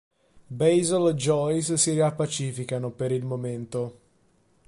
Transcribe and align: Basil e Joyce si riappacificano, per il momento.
Basil 0.49 1.09
e 1.09 1.13
Joyce 1.13 1.77
si 1.77 1.91
riappacificano, 1.91 2.89
per 2.89 3.11
il 3.11 3.23
momento. 3.23 3.99